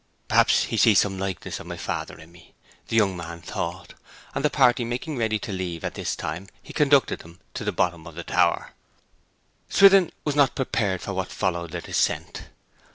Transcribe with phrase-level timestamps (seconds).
[0.29, 2.55] 'Perhaps he sees some likeness of my father in me,'
[2.87, 3.93] the young man thought;
[4.33, 7.71] and the party making ready to leave at this time he conducted them to the
[7.71, 8.71] bottom of the tower.
[9.69, 12.49] Swithin was not prepared for what followed their descent.